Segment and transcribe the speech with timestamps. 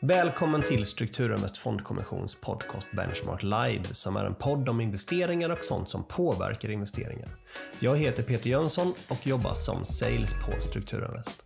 [0.00, 5.90] Välkommen till Strukturinvest Fondkommissions podcast Benchmark Live som är en podd om investeringar och sånt
[5.90, 7.28] som påverkar investeringar.
[7.78, 11.42] Jag heter Peter Jönsson och jobbar som sales på Strukturinvest.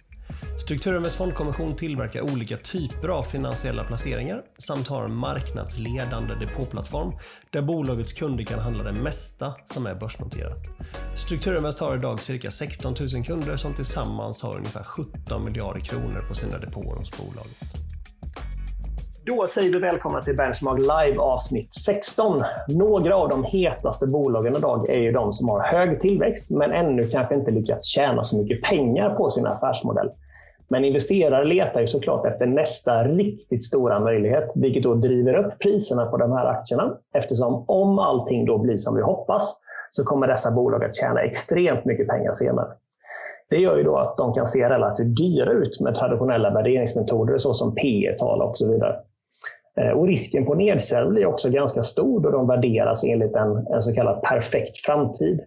[0.65, 7.13] Strukturinvest Fondkommission tillverkar olika typer av finansiella placeringar samt har en marknadsledande depåplattform
[7.51, 10.59] där bolagets kunder kan handla det mesta som är börsnoterat.
[11.17, 16.35] Strukturinvest har idag cirka 16 000 kunder som tillsammans har ungefär 17 miljarder kronor på
[16.35, 17.80] sina depåer hos bolaget.
[19.25, 22.41] Då säger vi välkomna till Benchmark Live avsnitt 16.
[22.69, 27.03] Några av de hetaste bolagen idag är ju de som har hög tillväxt men ännu
[27.03, 30.11] kanske inte lyckats tjäna så mycket pengar på sin affärsmodell.
[30.69, 36.07] Men investerare letar ju såklart efter nästa riktigt stora möjlighet, vilket då driver upp priserna
[36.07, 36.97] på de här aktierna.
[37.15, 39.57] Eftersom om allting då blir som vi hoppas
[39.91, 42.69] så kommer dessa bolag att tjäna extremt mycket pengar senare.
[43.51, 47.75] Det gör ju då att de kan se relativt dyra ut med traditionella värderingsmetoder såsom
[47.75, 48.97] P tal och så vidare.
[49.79, 53.83] Eh, och risken på nedsälj blir också ganska stor då de värderas enligt en, en
[53.83, 55.41] så kallad perfekt framtid.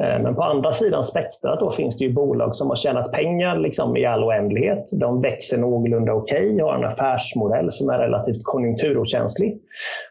[0.00, 3.58] Eh, men på andra sidan spektrat då finns det ju bolag som har tjänat pengar
[3.58, 4.84] liksom i all oändlighet.
[4.92, 9.60] De växer någorlunda okej, okay, har en affärsmodell som är relativt konjunkturokänslig.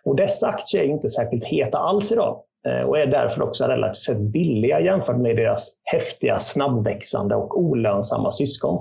[0.03, 4.03] Och dessa aktier är inte särskilt heta alls idag eh, och är därför också relativt
[4.03, 8.79] sett billiga jämfört med deras häftiga, snabbväxande och olönsamma syskon.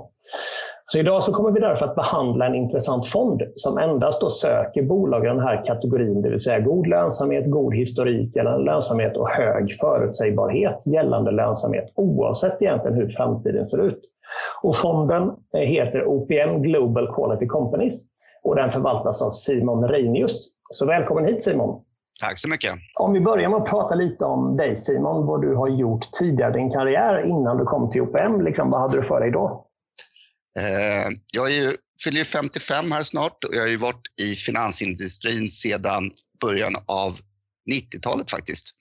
[0.91, 4.83] Så idag så kommer vi därför att behandla en intressant fond som endast då söker
[4.83, 9.29] bolag i den här kategorin, det vill säga god lönsamhet, god historik eller lönsamhet och
[9.29, 14.01] hög förutsägbarhet gällande lönsamhet oavsett egentligen hur framtiden ser ut.
[14.61, 18.01] Och fonden heter OPM Global Quality Companies
[18.43, 20.47] och den förvaltas av Simon Reinius.
[20.69, 21.81] Så välkommen hit Simon!
[22.21, 22.73] Tack så mycket.
[22.99, 26.51] Om vi börjar med att prata lite om dig Simon, vad du har gjort tidigare
[26.51, 28.41] i din karriär innan du kom till OPM.
[28.41, 29.66] Liksom, vad hade du för dig då?
[30.57, 34.35] Eh, jag är ju, fyller ju 55 här snart och jag har ju varit i
[34.35, 37.19] finansindustrin sedan början av
[37.71, 38.73] 90-talet faktiskt.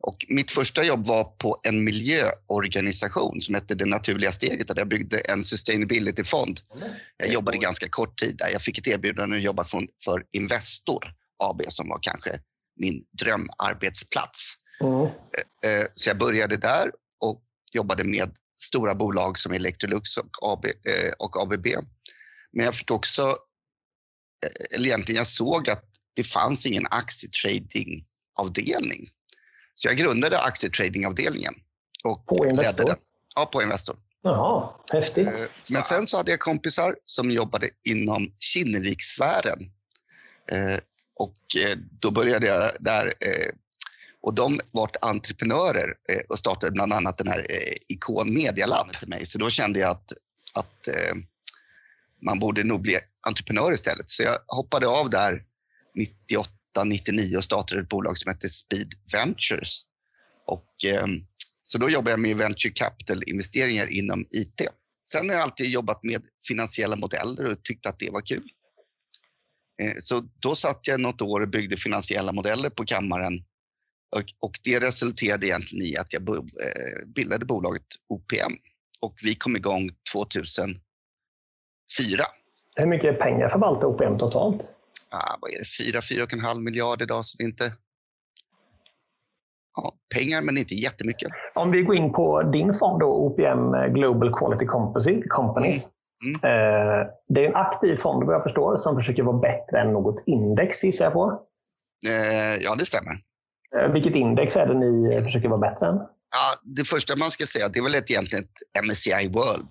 [0.00, 4.88] Och mitt första jobb var på en miljöorganisation som hette Det naturliga steget där jag
[4.88, 6.60] byggde en sustainability-fond.
[7.16, 8.48] Jag jobbade ganska kort tid där.
[8.52, 9.64] Jag fick ett erbjudande att jobba
[10.04, 12.40] för Investor AB som var kanske
[12.76, 14.54] min drömarbetsplats.
[14.80, 15.08] Mm.
[15.94, 16.90] Så jag började där
[17.20, 17.42] och
[17.72, 18.30] jobbade med
[18.62, 21.66] stora bolag som Electrolux och, AB, eh, och ABB.
[22.52, 23.22] Men jag fick också,
[24.44, 25.84] eh, eller egentligen jag såg att
[26.14, 29.10] det fanns ingen aktietradingavdelning.
[29.74, 31.54] Så jag grundade aktietradingavdelningen.
[32.04, 32.84] Och på Investor?
[32.84, 32.96] Den.
[33.34, 33.96] Ja, på Investor.
[34.22, 35.28] Jaha, häftigt.
[35.28, 35.34] Eh,
[35.72, 39.70] men sen så hade jag kompisar som jobbade inom Kinnevikssfären.
[41.16, 41.36] Och
[42.00, 43.14] då började jag där
[44.24, 49.08] och de vart entreprenörer eh, och startade bland annat den här eh, Ikon Medialab till
[49.08, 49.26] mig.
[49.26, 50.12] Så då kände jag att,
[50.54, 51.14] att eh,
[52.22, 54.10] man borde nog bli entreprenör istället.
[54.10, 55.42] Så jag hoppade av där
[55.94, 56.50] 98,
[56.84, 59.82] 99 och startade ett bolag som hette Speed Ventures.
[60.46, 61.06] Och, eh,
[61.62, 64.60] så då jobbade jag med venture capital-investeringar inom IT.
[65.08, 68.48] Sen har jag alltid jobbat med finansiella modeller och tyckte att det var kul.
[69.82, 73.44] Eh, så då satt jag något år och byggde finansiella modeller på kammaren
[74.40, 78.52] och, det resulterade egentligen i att jag eh, bildade bolaget OPM
[79.00, 80.78] och vi kom igång 2004.
[82.76, 84.68] Hur mycket pengar förvaltar OPM totalt?
[85.10, 87.24] Ah, vad är det, 4-4,5 miljarder idag.
[87.24, 87.72] Så det är inte
[89.76, 91.28] ja, pengar, men inte jättemycket.
[91.54, 94.66] Om vi går in på din fond, då, OPM Global Quality
[95.28, 95.84] Companies.
[95.84, 95.94] Mm.
[96.24, 96.34] Mm.
[96.34, 100.22] Eh, det är en aktiv fond vad jag förstår som försöker vara bättre än något
[100.26, 101.42] index gissar jag på.
[102.08, 103.12] Eh, ja, det stämmer.
[103.78, 105.96] Eh, vilket index är det ni försöker vara bättre än?
[105.96, 109.70] Ja, det första man ska säga det är väl ett, egentligen ett MSCI World.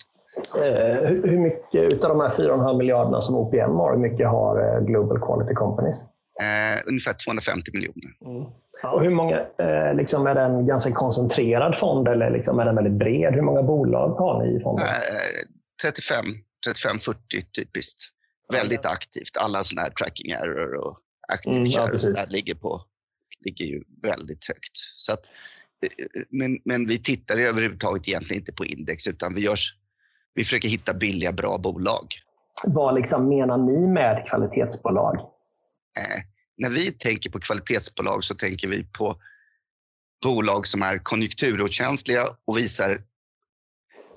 [0.57, 4.85] Eh, hur mycket av de här 4,5 miljarderna som OPM har, hur mycket har eh,
[4.85, 5.97] Global Quality Companies?
[6.41, 8.11] Eh, ungefär 250 miljoner.
[8.25, 8.45] Mm.
[8.83, 12.75] Och hur många, eh, liksom är det en ganska koncentrerad fond eller liksom är den
[12.75, 13.33] väldigt bred?
[13.33, 14.85] Hur många bolag har ni i fonden?
[14.85, 14.93] Eh,
[15.83, 16.25] 35,
[16.67, 17.15] 35-40
[17.57, 17.99] typiskt.
[18.53, 19.37] Väldigt aktivt.
[19.39, 20.97] Alla sådana här tracking error och
[21.33, 22.81] active mm, shares ja, ligger på
[23.45, 24.77] ligger ju väldigt högt.
[24.95, 25.25] Så att,
[25.81, 29.75] eh, men, men vi tittar överhuvudtaget egentligen inte på index utan vi, görs,
[30.33, 32.07] vi försöker hitta billiga, bra bolag.
[32.63, 35.15] Vad liksom menar ni med kvalitetsbolag?
[35.97, 36.23] Eh,
[36.57, 39.15] när vi tänker på kvalitetsbolag så tänker vi på
[40.23, 43.01] bolag som är konjunkturokänsliga och visar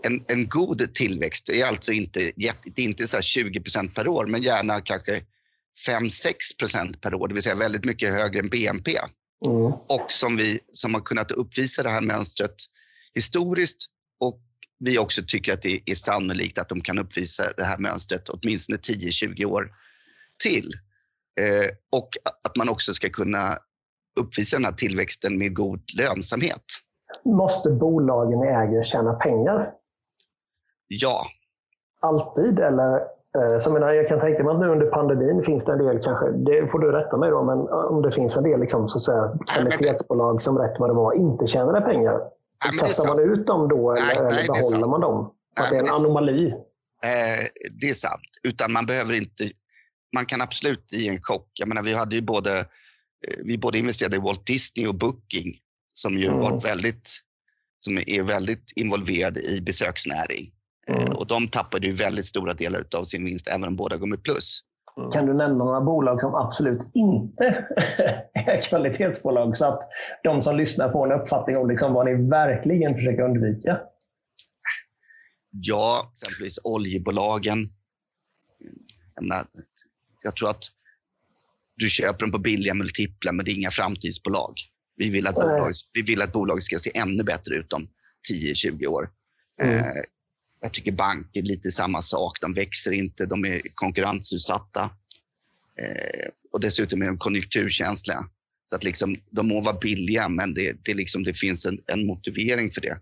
[0.03, 1.47] en, en god tillväxt.
[1.47, 5.21] Det är alltså inte, det är inte så 20% per år, men gärna kanske
[5.89, 8.99] 5-6% per år, det vill säga väldigt mycket högre än BNP.
[9.47, 9.73] Mm.
[9.73, 12.55] Och som, vi, som har kunnat uppvisa det här mönstret
[13.15, 13.77] historiskt
[14.21, 14.41] och
[14.79, 18.79] vi också tycker att det är sannolikt att de kan uppvisa det här mönstret åtminstone
[18.79, 19.71] 10-20 år
[20.43, 20.71] till.
[21.41, 22.09] Eh, och
[22.45, 23.59] att man också ska kunna
[24.21, 26.65] uppvisa den här tillväxten med god lönsamhet.
[27.25, 29.73] Måste bolagen ni äger tjäna pengar?
[30.89, 31.27] Ja.
[32.01, 33.16] Alltid eller?
[33.37, 35.79] Eh, så jag, menar, jag kan tänka mig att nu under pandemin finns det en
[35.79, 38.89] del, kanske, det får du rätta mig då, men om det finns en del liksom,
[38.89, 42.21] så att säga, kvalitetsbolag som rätt vad det var inte tjänade pengar.
[42.65, 45.33] Nej, Kastar man ut dem då eller, nej, eller behåller man dem?
[45.59, 46.47] För det är en anomali.
[47.05, 47.47] Eh,
[47.81, 48.23] det är sant.
[48.43, 49.51] Utan man behöver inte...
[50.15, 51.49] Man kan absolut i en chock.
[51.53, 52.59] Jag menar, vi hade ju både...
[52.59, 52.65] Eh,
[53.45, 55.59] vi både investerade i Walt Disney och Booking
[55.95, 56.41] som ju mm.
[56.41, 57.11] varit väldigt,
[57.85, 60.53] som är väldigt involverade i besöksnäring.
[60.89, 61.17] Eh, mm.
[61.17, 64.23] Och de tappade ju väldigt stora delar av sin vinst även om båda går med
[64.23, 64.63] plus.
[64.97, 65.11] Mm.
[65.11, 67.45] Kan du nämna några bolag som absolut inte
[68.35, 69.83] är kvalitetsbolag så att
[70.23, 73.81] de som lyssnar får en uppfattning om liksom vad ni verkligen försöker undvika?
[75.51, 77.59] Ja, exempelvis oljebolagen.
[80.23, 80.65] Jag, tror att
[81.77, 84.53] du köper dem på billiga multiplar, men det är inga framtidsbolag.
[84.97, 87.89] Vi vill att, bolag, vi vill att bolag ska se ännu bättre ut om
[88.33, 89.11] 10-20 år.
[89.63, 89.79] Mm.
[89.79, 89.85] Eh,
[90.61, 92.41] jag tycker banker är lite samma sak.
[92.41, 94.83] De växer inte, de är konkurrensutsatta.
[95.81, 98.25] Eh, och dessutom är de konjunkturkänsliga.
[98.67, 102.07] Så att liksom, de må vara billiga, men det, det, liksom, det finns en, en
[102.07, 102.99] motivering för det.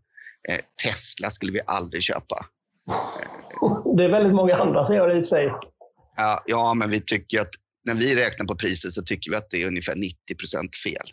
[0.49, 2.47] Eh, Tesla skulle vi aldrig köpa.
[3.97, 5.53] Det är väldigt många andra som gör det i sig.
[6.17, 7.51] Ja, ja, men vi tycker att
[7.85, 10.11] när vi räknar på priset så tycker vi att det är ungefär 90%
[10.85, 11.07] fel.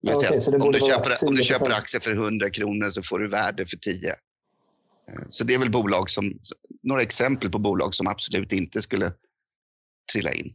[0.00, 3.28] Ja, okay, om, du köper, om du köper aktier för 100 kronor så får du
[3.28, 4.14] värde för 10.
[5.10, 6.38] Eh, så det är väl bolag som,
[6.82, 9.12] några exempel på bolag som absolut inte skulle
[10.12, 10.54] trilla in.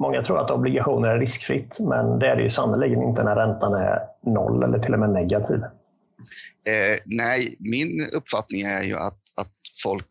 [0.00, 3.74] Många tror att obligationer är riskfritt, men det är det ju sannerligen inte när räntan
[3.74, 5.56] är noll eller till och med negativ.
[6.66, 9.52] Eh, nej, min uppfattning är ju att, att
[9.82, 10.06] folk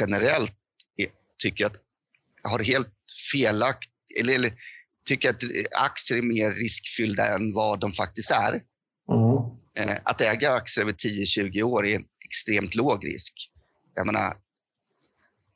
[0.00, 0.56] generellt
[0.96, 1.06] är,
[1.42, 1.76] tycker att
[2.42, 2.94] har helt
[3.32, 4.52] felaktigt eller, eller
[5.08, 5.42] tycker att
[5.80, 8.62] aktier är mer riskfyllda än vad de faktiskt är.
[9.12, 9.88] Mm.
[9.88, 12.04] Eh, att äga aktier över 10-20 år är en
[12.34, 13.50] extremt låg risk.
[13.94, 14.32] Jag menar,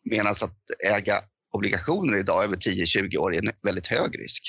[0.04, 1.14] medan att äga
[1.52, 4.42] obligationer idag över 10-20 år är en väldigt hög risk.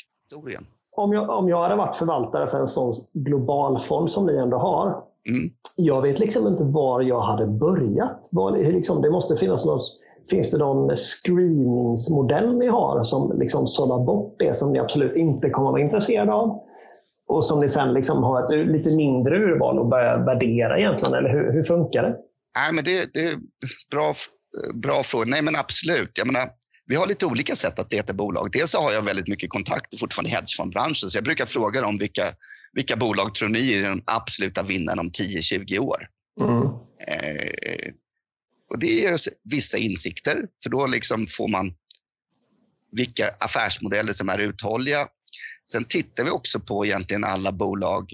[0.91, 4.57] Om jag, om jag hade varit förvaltare för en sån global fond som ni ändå
[4.57, 5.03] har.
[5.29, 5.51] Mm.
[5.75, 8.27] Jag vet liksom inte var jag hade börjat.
[8.31, 9.99] Var, liksom, det måste finnas något
[10.29, 15.49] Finns det någon screeningsmodell ni har som liksom sållar bort det som ni absolut inte
[15.49, 16.63] kommer att vara intresserade av?
[17.29, 21.13] Och som ni sen liksom har ett lite mindre urval och börjar värdera egentligen?
[21.13, 22.15] Eller hur, hur funkar det?
[22.55, 23.37] Nej, men det, det är
[23.91, 24.13] bra,
[24.73, 25.25] bra fråga.
[25.25, 26.11] Nej, men absolut.
[26.13, 26.49] Jag menar,
[26.85, 28.51] vi har lite olika sätt att leta bolag.
[28.51, 31.97] Dels så har jag väldigt mycket kontakter fortfarande i hedgefondbranschen, så jag brukar fråga dem
[31.97, 32.23] vilka,
[32.73, 36.07] vilka bolag tror ni är de absoluta vinnarna om 10-20 år?
[36.41, 36.61] Mm.
[37.07, 37.93] Eh,
[38.69, 41.73] och det ger vissa insikter, för då liksom får man
[42.91, 45.07] vilka affärsmodeller som är uthålliga.
[45.71, 48.13] Sen tittar vi också på egentligen alla bolag.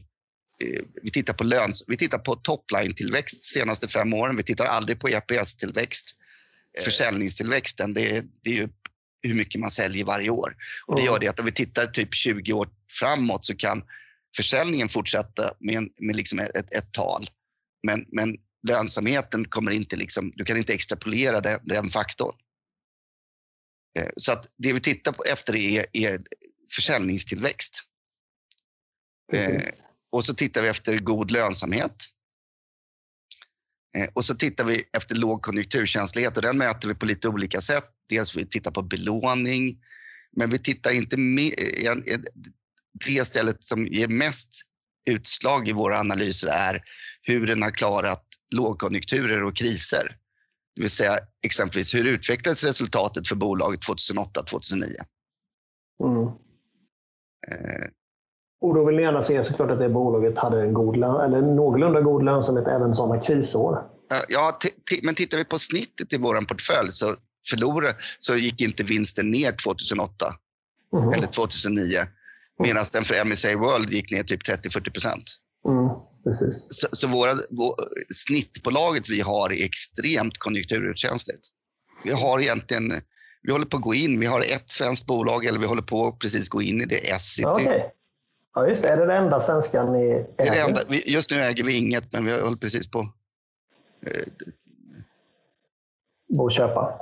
[0.64, 4.38] Eh, vi tittar på, löns vi tittar på topline-tillväxt de senaste fem åren.
[4.38, 6.16] Vi tittar aldrig på EPS-tillväxt.
[6.78, 6.84] Eh.
[6.84, 8.70] Försäljningstillväxten, det är, det är ju
[9.22, 10.56] hur mycket man säljer varje år.
[10.86, 13.84] Och det gör det att om vi tittar typ 20 år framåt så kan
[14.36, 17.26] försäljningen fortsätta med, en, med liksom ett, ett tal.
[17.84, 18.38] Men, men
[18.68, 22.36] lönsamheten kommer inte liksom, du kan inte extrapolera den, den faktorn.
[24.00, 26.20] Eh, så att det vi tittar på efter är, är
[26.72, 27.82] försäljningstillväxt.
[29.34, 29.62] Eh,
[30.12, 31.96] och så tittar vi efter god lönsamhet.
[33.98, 37.62] Eh, och så tittar vi efter låg konjunkturkänslighet och den mäter vi på lite olika
[37.62, 37.92] sätt.
[38.10, 39.80] Dels vi tittar på belåning,
[40.32, 41.54] men vi tittar inte med,
[43.06, 44.62] det stället som ger mest
[45.06, 46.82] utslag i våra analyser är
[47.22, 50.18] hur den har klarat lågkonjunkturer och kriser.
[50.76, 54.84] Det vill säga exempelvis hur utvecklades resultatet för bolaget 2008-2009?
[56.04, 56.45] Mm.
[57.48, 57.88] Eh.
[58.62, 62.02] Och då vill ni gärna se såklart att det bolaget hade en god, eller någorlunda
[62.02, 63.84] god lönsamhet även sådana krisår.
[64.28, 64.60] Ja,
[65.04, 67.16] men tittar vi på snittet i vår portfölj så,
[67.50, 70.36] förlorade, så gick inte vinsten ner 2008
[70.94, 71.10] mm.
[71.10, 72.00] eller 2009
[72.60, 75.24] medan den för MSA World gick ner typ 30-40 procent.
[75.68, 75.90] Mm.
[76.70, 77.76] Så, så våra, vår,
[78.14, 81.48] snittbolaget vi har är extremt konjunkturkänsligt.
[82.04, 82.92] Vi har egentligen,
[83.46, 86.08] vi håller på att gå in, vi har ett svenskt bolag, eller vi håller på
[86.08, 87.48] att precis gå in i det, Essity.
[87.48, 87.82] Okay.
[88.56, 88.90] Ja, just det.
[88.90, 90.28] Är det det enda svenska ni äger?
[90.38, 93.00] Det är det enda, just nu äger vi inget, men vi håller precis på
[94.06, 94.26] eh,
[96.50, 97.02] köpa?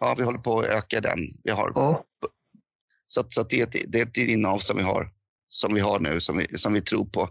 [0.00, 1.18] Ja, vi håller på att öka den.
[1.44, 1.94] Vi har, mm.
[3.06, 5.08] Så, så det, är ett, det är ett innehav som vi har,
[5.48, 7.28] som vi har nu, som vi, som vi tror på.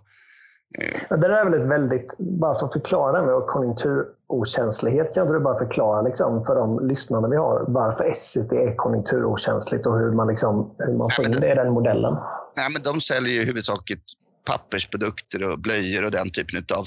[1.09, 5.13] Det där är väl ett väldigt, bara för att förklara det med konjunktur konjunkturokänslighet.
[5.13, 9.85] Kan inte du bara förklara liksom, för de lyssnarna vi har varför SCT är konjunkturokänsligt
[9.85, 12.13] och hur man, liksom, hur man får in det i den modellen?
[12.55, 14.03] Nej, men de säljer ju huvudsakligt
[14.45, 16.85] pappersprodukter och blöjor och den typen av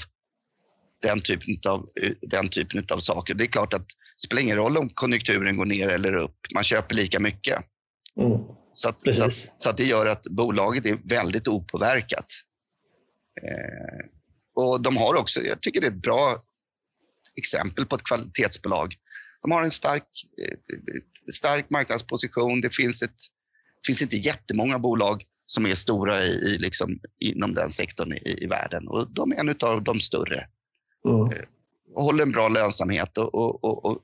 [1.01, 1.85] den typen av,
[2.21, 3.33] den typen av saker.
[3.33, 6.37] Det är klart att det spelar ingen roll om konjunkturen går ner eller upp.
[6.53, 7.57] Man köper lika mycket.
[8.19, 8.39] Mm.
[8.73, 12.25] Så, att, så, att, så, att, det gör att bolaget är väldigt opåverkat.
[13.43, 14.05] Eh,
[14.55, 16.37] och de har också, jag tycker det är ett bra
[17.37, 18.95] exempel på ett kvalitetsbolag.
[19.41, 20.03] De har en stark,
[20.41, 20.57] eh,
[21.33, 22.61] stark marknadsposition.
[22.61, 23.15] Det finns, ett,
[23.87, 28.47] finns inte jättemånga bolag som är stora i, i liksom, inom den sektorn i, i
[28.47, 30.47] världen och de är en av de större.
[31.05, 31.21] Mm.
[31.21, 31.45] Eh,
[31.93, 33.17] och håller en bra lönsamhet.
[33.17, 33.99] Och, och, och, och,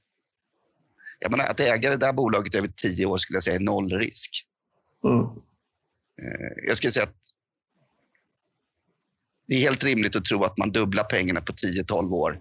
[1.19, 4.47] jag menar, att äga det där bolaget över tio år skulle jag säga är nollrisk.
[5.03, 5.19] Mm.
[6.21, 7.15] Eh, jag skulle säga att
[9.47, 12.39] det är helt rimligt att tro att man dubblar pengarna på 10-12 år.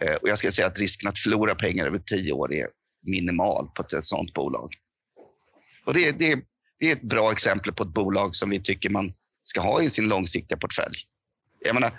[0.00, 2.66] Eh, och jag skulle säga att risken att förlora pengar över tio år är
[3.02, 4.74] minimal på ett sådant bolag.
[5.84, 6.40] Och det, det,
[6.78, 9.12] det är ett bra exempel på ett bolag som vi tycker man
[9.44, 10.96] ska ha i sin långsiktiga portfölj.
[11.60, 11.92] Jag menar,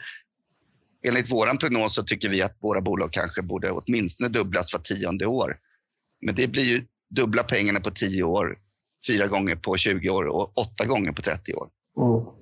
[1.07, 5.25] enligt vår prognos så tycker vi att våra bolag kanske borde åtminstone dubblas var tionde
[5.25, 5.57] år.
[6.25, 8.57] Men det blir ju dubbla pengarna på tio år,
[9.07, 11.69] fyra gånger på 20 år och åtta gånger på 30 år.
[11.97, 12.40] Mm.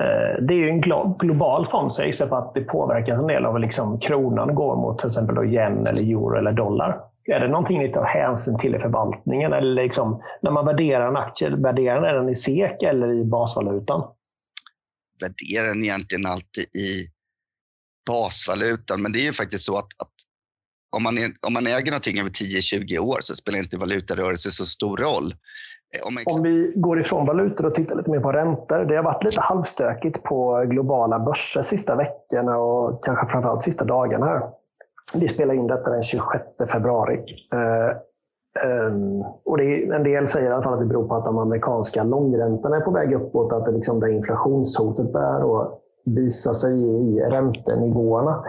[0.00, 0.80] Eh, det är ju en
[1.18, 4.54] global fond så jag gissar på att det påverkas en del av att liksom kronan
[4.54, 7.00] går mot till exempel då yen, eller euro eller dollar.
[7.24, 9.52] Är det någonting ni tar hänsyn till i förvaltningen?
[9.52, 14.02] Eller liksom, när man värderar en aktie, värderar den i SEK eller i basvalutan?
[15.20, 17.08] Värderar den egentligen alltid i
[18.06, 20.12] basvalutan, men det är ju faktiskt så att, att
[20.96, 24.66] om, man är, om man äger någonting över 10-20 år så spelar inte valutarörelse så
[24.66, 25.32] stor roll.
[25.96, 28.84] Eh, om, om vi går ifrån valutor och tittar lite mer på räntor.
[28.84, 34.26] Det har varit lite halvstökigt på globala börser sista veckorna och kanske framförallt sista dagarna.
[34.26, 34.42] Här.
[35.14, 37.24] Vi spelar in detta den 26 februari.
[38.90, 41.38] Um, och det en del säger i alla fall att det beror på att de
[41.38, 43.52] amerikanska långräntorna är på väg uppåt.
[43.52, 45.68] Att det liksom där inflationshotet börjar
[46.04, 48.44] visa sig i räntenivåerna.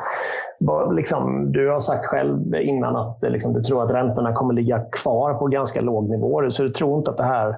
[0.95, 5.33] Liksom, du har sagt själv innan att liksom, du tror att räntorna kommer ligga kvar
[5.33, 6.51] på ganska låg nivå.
[6.51, 7.57] Så du tror inte att det här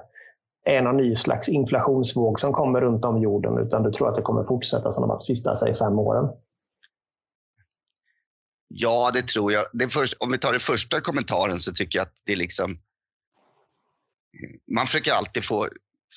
[0.64, 4.22] är någon ny slags inflationsvåg som kommer runt om jorden, utan du tror att det
[4.22, 6.28] kommer fortsätta som de varit sista säg, fem åren?
[8.68, 9.64] Ja, det tror jag.
[9.72, 12.78] Det först, om vi tar den första kommentaren så tycker jag att det är liksom...
[14.74, 15.68] Man försöker alltid få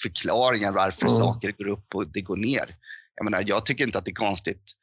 [0.03, 1.17] förklaringar varför mm.
[1.17, 2.75] saker går upp och det går ner.
[3.15, 4.73] Jag, menar, jag tycker inte att det är konstigt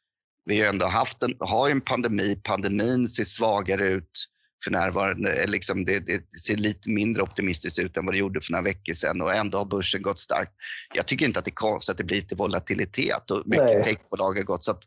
[0.45, 2.41] vi har ändå haft en, har en pandemi.
[2.43, 4.29] Pandemin ser svagare ut
[4.65, 5.47] för närvarande.
[5.47, 8.93] Liksom det, det, ser lite mindre optimistiskt ut än vad det gjorde för några veckor
[8.93, 10.53] sedan och ändå har börsen gått starkt.
[10.95, 14.37] Jag tycker inte att det är konstigt att det blir lite volatilitet och mycket techbolag
[14.37, 14.65] har gått.
[14.65, 14.85] Så att,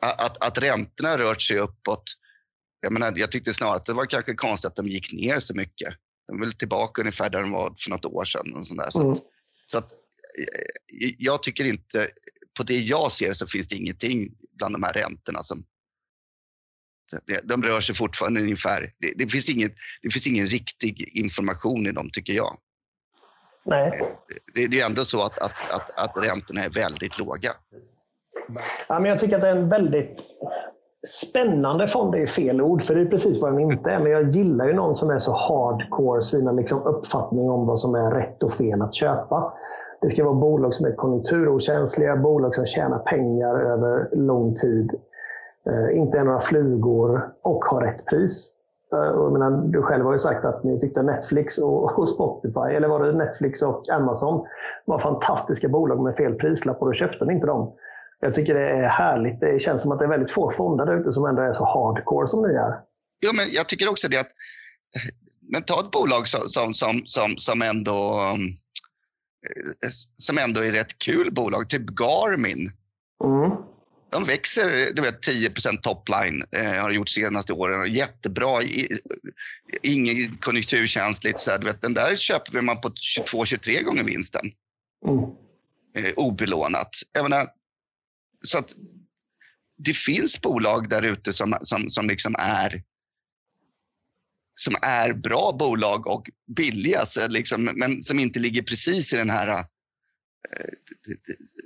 [0.00, 2.04] att, att räntorna rört sig uppåt.
[2.80, 5.54] Jag, menar, jag tyckte snarare att det var kanske konstigt att de gick ner så
[5.54, 5.94] mycket.
[6.26, 8.54] De är väl tillbaka ungefär där de var för något år sedan.
[8.54, 9.12] Och sånt Så, mm.
[9.12, 9.18] att,
[9.66, 12.08] så att, eh, jag tycker inte,
[12.56, 15.64] på det jag ser så finns det ingenting bland de här räntorna som
[17.44, 18.92] de rör sig fortfarande ungefär.
[18.98, 19.72] Det, det, finns inget,
[20.02, 22.56] det finns ingen riktig information i dem, tycker jag.
[23.64, 24.02] Nej.
[24.54, 27.50] Det, det är ändå så att, att, att, att räntorna är väldigt låga.
[28.88, 30.24] Ja, men jag tycker att det är en väldigt
[31.06, 33.98] spännande fond, är fel ord, för det är precis vad den inte är.
[33.98, 37.94] Men jag gillar ju någon som är så hardcore sina liksom uppfattning om vad som
[37.94, 39.52] är rätt och fel att köpa.
[40.00, 44.94] Det ska vara bolag som är konjunkturokänsliga, bolag som tjänar pengar över lång tid,
[45.66, 48.54] eh, inte är några flugor och har rätt pris.
[48.92, 52.88] Eh, jag menar, du själv har ju sagt att ni tyckte Netflix och, Spotify, eller
[52.88, 54.46] var det Netflix och Amazon,
[54.84, 57.72] var fantastiska bolag med fel prislapp och då köpte ni inte dem.
[58.20, 59.40] Jag tycker det är härligt.
[59.40, 61.64] Det känns som att det är väldigt få fonder där ute som ändå är så
[61.64, 62.80] hardcore som ni är.
[63.20, 64.30] Jo, men jag tycker också det att
[65.52, 67.92] men ta ett bolag som, som, som, som ändå
[68.34, 68.58] um,
[70.16, 72.72] som ändå är rätt kul bolag, typ Garmin.
[73.24, 73.50] Mm.
[74.10, 77.92] De växer du vet, 10% topline, eh, har gjort senaste åren.
[77.92, 78.62] Jättebra,
[79.82, 81.40] inget konjunkturkänsligt.
[81.40, 84.52] Så här, du vet, den där köper man på 22-23 gånger vinsten.
[85.06, 85.24] Mm.
[85.96, 86.90] Eh, obelånat.
[87.12, 87.46] Jag menar,
[88.46, 88.74] så att
[89.78, 92.82] det finns bolag där ute som, som, som liksom är
[94.58, 96.22] som är bra bolag och
[96.56, 99.48] billiga, liksom, men som inte ligger precis i den här...
[99.48, 99.64] Eh,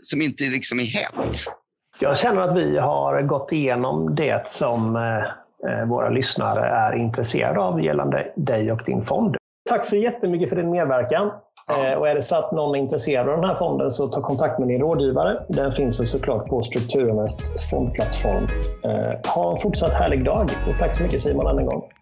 [0.01, 1.37] som inte liksom är hett.
[1.99, 7.61] Jag känner att vi har gått igenom det som eh, eh, våra lyssnare är intresserade
[7.61, 9.37] av gällande dig och din fond.
[9.69, 11.31] tack så jättemycket för din medverkan.
[11.67, 11.97] Ja.
[11.97, 14.59] Och är det så att någon är intresserad av den här fonden så ta kontakt
[14.59, 15.45] med din rådgivare.
[15.49, 18.49] Den finns såklart på Strukturinvests fondplattform.
[19.35, 21.83] Ha en fortsatt härlig dag och tack så mycket Simon än en gång.